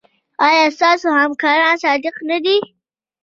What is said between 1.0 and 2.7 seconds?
همکاران صادق نه دي؟